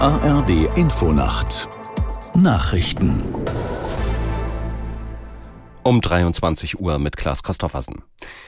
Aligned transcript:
ARD 0.00 0.78
Infonacht 0.78 1.68
Nachrichten 2.34 3.22
um 5.82 6.00
23 6.00 6.80
Uhr 6.80 6.98
mit 6.98 7.18
Klaas 7.18 7.42
Christoffersen. 7.42 7.96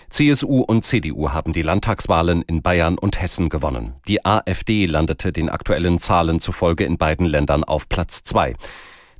CSU 0.08 0.62
und 0.62 0.82
CDU 0.82 1.28
haben 1.28 1.52
die 1.52 1.60
Landtagswahlen 1.60 2.40
in 2.40 2.62
Bayern 2.62 2.96
und 2.96 3.20
Hessen 3.20 3.50
gewonnen. 3.50 3.96
Die 4.08 4.24
AfD 4.24 4.86
landete 4.86 5.30
den 5.30 5.50
aktuellen 5.50 5.98
Zahlen 5.98 6.40
zufolge 6.40 6.84
in 6.84 6.96
beiden 6.96 7.26
Ländern 7.26 7.64
auf 7.64 7.86
Platz 7.86 8.22
zwei. 8.22 8.54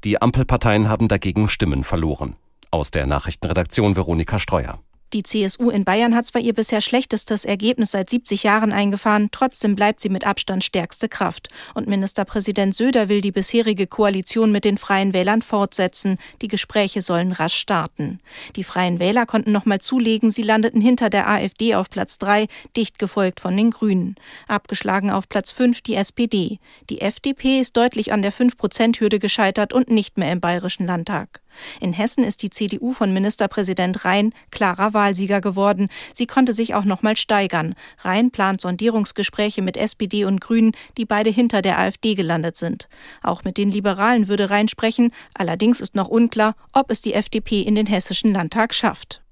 Die 0.03 0.23
Ampelparteien 0.23 0.89
haben 0.89 1.09
dagegen 1.09 1.51
Stimmen 1.51 1.85
verloren. 1.85 2.37
Aus 2.71 2.91
der 2.91 3.05
Nachrichtenredaktion 3.05 3.95
Veronika 3.95 4.39
Streuer. 4.39 4.79
Die 5.13 5.23
CSU 5.23 5.69
in 5.69 5.85
Bayern 5.85 6.17
hat 6.17 6.27
zwar 6.27 6.41
ihr 6.41 6.55
bisher 6.55 6.81
schlechtestes 6.81 7.45
Ergebnis 7.45 7.91
seit 7.91 8.09
70 8.09 8.45
Jahren 8.45 8.73
eingefahren, 8.73 9.29
trotzdem 9.31 9.77
bleibt 9.77 10.01
sie 10.01 10.09
mit 10.09 10.27
Abstand 10.27 10.65
stärkste 10.65 11.07
Kraft. 11.07 11.51
Und 11.75 11.87
Ministerpräsident 11.87 12.75
Söder 12.75 13.11
will 13.11 13.21
die 13.21 13.31
bisherige 13.31 13.87
Koalition 13.87 14.53
mit 14.53 14.65
den 14.65 14.79
Freien 14.79 15.13
Wählern 15.13 15.43
fortsetzen. 15.43 16.17
Die 16.41 16.49
Gespräche 16.49 17.03
sollen 17.03 17.33
rasch 17.33 17.57
starten. 17.57 18.21
Die 18.57 18.65
Freien 18.65 19.01
Wähler 19.01 19.27
konnten 19.27 19.53
nochmal 19.53 19.83
zulegen, 19.83 20.31
sie 20.31 20.43
landeten 20.43 20.81
hinter 20.81 21.11
der 21.11 21.29
AfD 21.29 21.75
auf 21.75 21.91
Platz 21.91 22.17
3, 22.17 22.47
dicht 22.75 22.99
gefolgt 22.99 23.41
von 23.41 23.55
den 23.55 23.71
Grünen. 23.71 24.15
Abgeschlagen 24.49 25.11
auf 25.11 25.29
Platz 25.29 25.53
5 25.53 25.83
die 25.83 25.97
SPD. 25.97 26.59
Die 26.89 27.03
FDP 27.03 27.61
ist 27.61 27.77
deutlich 27.77 28.13
an 28.15 28.23
der 28.23 28.33
5-Prozent-Hürde 28.33 29.19
gescheitert 29.19 29.75
und 29.75 29.91
nicht 29.91 30.17
mehr 30.17 30.33
im 30.33 30.41
Bayerischen 30.41 30.87
Landtag. 30.87 31.43
In 31.81 31.93
Hessen 31.93 32.25
ist 32.25 32.43
die 32.43 32.51
CDU 32.51 32.93
von 32.93 33.13
Ministerpräsident 33.13 34.05
Rhein 34.05 34.33
klarer 34.51 34.95
Wahlsieger 34.95 35.41
geworden. 35.41 35.89
Sie 36.15 36.27
konnte 36.27 36.55
sich 36.55 36.75
auch 36.75 36.85
noch 36.85 37.03
mal 37.03 37.17
steigern. 37.17 37.75
Rhein 38.01 38.31
plant 38.31 38.61
Sondierungsgespräche 38.61 39.63
mit 39.63 39.77
SPD 39.77 40.25
und 40.25 40.41
Grünen, 40.41 40.73
die 40.97 41.05
beide 41.05 41.31
hinter 41.31 41.63
der 41.63 41.79
AfD 41.79 42.15
gelandet 42.15 42.57
sind. 42.57 42.89
Auch 43.23 43.45
mit 43.45 43.59
den 43.59 43.71
Liberalen 43.71 44.29
würde 44.29 44.51
Rhein 44.51 44.69
sprechen. 44.69 45.13
Allerdings 45.35 45.81
ist 45.81 45.95
noch 45.95 46.09
unklar, 46.09 46.55
ob 46.73 46.91
es 46.91 47.01
die 47.01 47.15
FDP 47.15 47.63
in 47.63 47.75
den 47.75 47.87
hessischen 47.87 48.33
Landtag 48.33 48.75
schafft. 48.75 49.23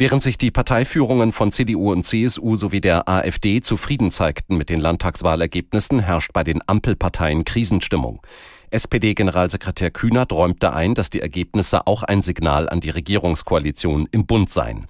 Während 0.00 0.22
sich 0.22 0.38
die 0.38 0.50
Parteiführungen 0.50 1.30
von 1.30 1.52
CDU 1.52 1.92
und 1.92 2.04
CSU 2.04 2.56
sowie 2.56 2.80
der 2.80 3.06
AfD 3.06 3.60
zufrieden 3.60 4.10
zeigten 4.10 4.56
mit 4.56 4.70
den 4.70 4.80
Landtagswahlergebnissen, 4.80 6.00
herrscht 6.00 6.32
bei 6.32 6.42
den 6.42 6.66
Ampelparteien 6.66 7.44
Krisenstimmung. 7.44 8.22
SPD-Generalsekretär 8.70 9.90
Kühnert 9.90 10.32
räumte 10.32 10.72
ein, 10.72 10.94
dass 10.94 11.10
die 11.10 11.20
Ergebnisse 11.20 11.86
auch 11.86 12.02
ein 12.02 12.22
Signal 12.22 12.68
an 12.68 12.80
die 12.80 12.90
Regierungskoalition 12.90 14.08
im 14.12 14.26
Bund 14.26 14.50
seien. 14.50 14.86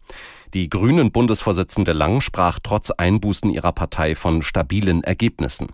Die 0.52 0.68
Grünen 0.68 1.12
Bundesvorsitzende 1.12 1.92
Lang 1.92 2.20
sprach 2.20 2.58
trotz 2.62 2.90
Einbußen 2.90 3.50
ihrer 3.50 3.72
Partei 3.72 4.14
von 4.14 4.42
stabilen 4.42 5.04
Ergebnissen. 5.04 5.68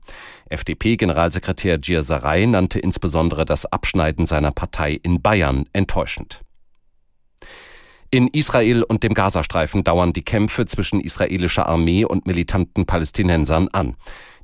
FDP-Generalsekretär 0.51 1.79
Gierserei 1.79 2.45
nannte 2.45 2.79
insbesondere 2.79 3.45
das 3.45 3.67
Abschneiden 3.67 4.27
seiner 4.27 4.53
Partei 4.53 5.01
in 5.03 5.23
Bayern 5.23 5.65
enttäuschend. 5.73 6.43
In 8.11 8.29
Israel 8.29 8.83
und 8.85 9.03
dem 9.03 9.15
Gazastreifen 9.15 9.83
dauern 9.83 10.13
die 10.13 10.25
Kämpfe 10.25 10.67
zwischen 10.67 11.01
israelischer 11.01 11.67
Armee 11.67 12.05
und 12.05 12.27
militanten 12.27 12.87
Palästinensern 12.87 13.69
an. 13.69 13.97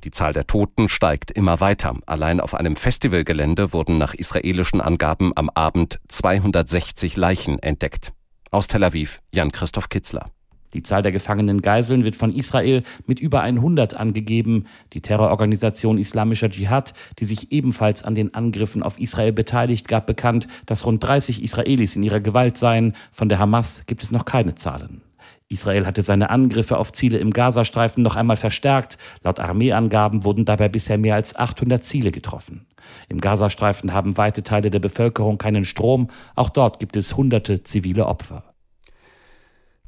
Die 0.03 0.11
Zahl 0.11 0.33
der 0.33 0.47
Toten 0.47 0.89
steigt 0.89 1.31
immer 1.31 1.61
weiter. 1.61 1.95
Allein 2.05 2.41
auf 2.41 2.53
einem 2.53 2.75
Festivalgelände 2.75 3.71
wurden 3.71 3.97
nach 3.97 4.13
israelischen 4.13 4.81
Angaben 4.81 5.31
am 5.35 5.49
Abend 5.49 6.01
260 6.09 7.15
Leichen 7.15 7.57
entdeckt. 7.59 8.11
Aus 8.51 8.67
Tel 8.67 8.83
Aviv 8.83 9.21
Jan-Christoph 9.31 9.87
Kitzler. 9.87 10.25
Die 10.73 10.83
Zahl 10.83 11.03
der 11.03 11.11
gefangenen 11.11 11.61
Geiseln 11.61 12.03
wird 12.03 12.15
von 12.15 12.33
Israel 12.33 12.83
mit 13.05 13.19
über 13.19 13.41
100 13.41 13.93
angegeben. 13.93 14.65
Die 14.91 15.01
Terrororganisation 15.01 15.97
Islamischer 15.97 16.49
Dschihad, 16.49 16.93
die 17.19 17.25
sich 17.25 17.51
ebenfalls 17.51 18.03
an 18.03 18.15
den 18.15 18.33
Angriffen 18.33 18.83
auf 18.83 18.99
Israel 18.99 19.31
beteiligt, 19.31 19.87
gab 19.87 20.05
bekannt, 20.05 20.47
dass 20.65 20.85
rund 20.85 21.03
30 21.03 21.41
Israelis 21.43 21.95
in 21.95 22.03
ihrer 22.03 22.19
Gewalt 22.19 22.57
seien. 22.57 22.93
Von 23.11 23.29
der 23.29 23.39
Hamas 23.39 23.83
gibt 23.85 24.03
es 24.03 24.11
noch 24.11 24.25
keine 24.25 24.55
Zahlen. 24.55 25.01
Israel 25.53 25.85
hatte 25.85 26.01
seine 26.01 26.29
Angriffe 26.29 26.77
auf 26.77 26.91
Ziele 26.91 27.19
im 27.19 27.31
Gazastreifen 27.31 28.03
noch 28.03 28.15
einmal 28.15 28.37
verstärkt. 28.37 28.97
Laut 29.23 29.39
Armeeangaben 29.39 30.23
wurden 30.23 30.45
dabei 30.45 30.67
bisher 30.67 30.97
mehr 30.97 31.15
als 31.15 31.35
800 31.35 31.83
Ziele 31.83 32.11
getroffen. 32.11 32.65
Im 33.07 33.21
Gazastreifen 33.21 33.93
haben 33.93 34.17
weite 34.17 34.43
Teile 34.43 34.69
der 34.69 34.79
Bevölkerung 34.79 35.37
keinen 35.37 35.65
Strom. 35.65 36.09
Auch 36.35 36.49
dort 36.49 36.79
gibt 36.79 36.97
es 36.97 37.15
hunderte 37.15 37.63
zivile 37.63 38.07
Opfer. 38.07 38.52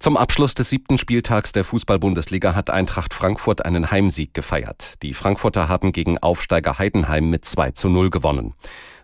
Zum 0.06 0.18
Abschluss 0.18 0.54
des 0.54 0.70
siebten 0.70 1.00
Spieltags 1.00 1.52
der 1.52 1.66
Fußball-Bundesliga 1.66 2.54
hat 2.54 2.70
Eintracht 2.70 3.12
Frankfurt 3.12 3.66
einen 3.66 3.90
Heimsieg 3.90 4.36
gefeiert. 4.36 5.02
Die 5.02 5.16
Frankfurter 5.16 5.68
haben 5.68 5.94
gegen 5.94 6.20
Aufsteiger 6.20 6.78
Heidenheim 6.78 7.32
mit 7.32 7.44
2 7.44 7.72
zu 7.72 7.90
0 7.90 8.12
gewonnen. 8.12 8.54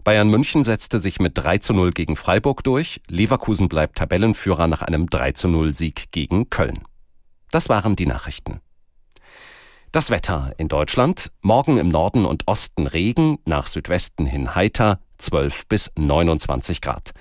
Bayern 0.03 0.29
München 0.29 0.63
setzte 0.63 0.99
sich 0.99 1.19
mit 1.19 1.35
3 1.39 1.57
zu 1.57 1.73
0 1.73 1.89
gegen 1.89 2.15
Freiburg 2.15 2.63
durch. 2.63 3.01
Leverkusen 3.07 3.67
bleibt 3.67 3.97
Tabellenführer 3.97 4.67
nach 4.67 4.83
einem 4.83 5.09
3 5.09 5.31
zu 5.31 5.47
0 5.47 5.75
Sieg 5.75 6.11
gegen 6.11 6.51
Köln. 6.51 6.83
Das 7.49 7.67
waren 7.67 7.95
die 7.95 8.05
Nachrichten. 8.05 8.59
Das 9.91 10.11
Wetter 10.11 10.53
in 10.59 10.67
Deutschland. 10.67 11.31
Morgen 11.41 11.79
im 11.79 11.89
Norden 11.89 12.27
und 12.27 12.47
Osten 12.47 12.85
Regen, 12.85 13.39
nach 13.45 13.65
Südwesten 13.65 14.27
hin 14.27 14.53
heiter, 14.53 14.99
12 15.17 15.65
bis 15.67 15.91
29 15.97 16.79
Grad. 16.79 17.11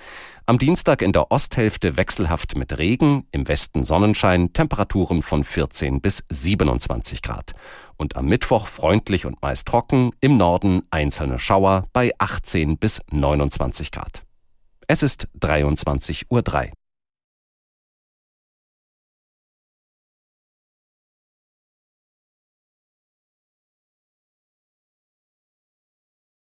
Am 0.47 0.57
Dienstag 0.57 1.01
in 1.01 1.13
der 1.13 1.31
Osthälfte 1.31 1.97
wechselhaft 1.97 2.55
mit 2.55 2.77
Regen, 2.77 3.27
im 3.31 3.47
Westen 3.47 3.83
Sonnenschein, 3.83 4.53
Temperaturen 4.53 5.21
von 5.21 5.43
14 5.43 6.01
bis 6.01 6.23
27 6.29 7.21
Grad. 7.21 7.53
Und 7.95 8.15
am 8.15 8.25
Mittwoch 8.25 8.67
freundlich 8.67 9.25
und 9.25 9.41
meist 9.41 9.67
trocken, 9.67 10.11
im 10.19 10.37
Norden 10.37 10.81
einzelne 10.89 11.37
Schauer 11.37 11.85
bei 11.93 12.11
18 12.17 12.77
bis 12.77 13.01
29 13.11 13.91
Grad. 13.91 14.23
Es 14.87 15.03
ist 15.03 15.27
23.03 15.39 16.25
Uhr. 16.29 16.71